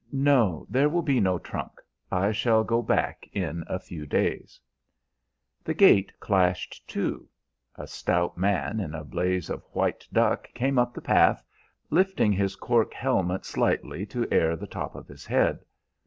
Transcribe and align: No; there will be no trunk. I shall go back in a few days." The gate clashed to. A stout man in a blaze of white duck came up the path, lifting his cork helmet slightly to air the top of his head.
No; 0.11 0.65
there 0.67 0.89
will 0.89 1.03
be 1.03 1.19
no 1.19 1.37
trunk. 1.37 1.73
I 2.11 2.31
shall 2.31 2.63
go 2.63 2.81
back 2.81 3.29
in 3.33 3.63
a 3.67 3.77
few 3.77 4.07
days." 4.07 4.59
The 5.63 5.75
gate 5.75 6.11
clashed 6.19 6.87
to. 6.87 7.29
A 7.75 7.85
stout 7.85 8.35
man 8.35 8.79
in 8.79 8.95
a 8.95 9.03
blaze 9.03 9.47
of 9.47 9.61
white 9.73 10.07
duck 10.11 10.51
came 10.55 10.79
up 10.79 10.95
the 10.95 11.01
path, 11.01 11.43
lifting 11.91 12.31
his 12.31 12.55
cork 12.55 12.95
helmet 12.95 13.45
slightly 13.45 14.07
to 14.07 14.27
air 14.31 14.55
the 14.55 14.65
top 14.65 14.95
of 14.95 15.07
his 15.07 15.27
head. 15.27 15.59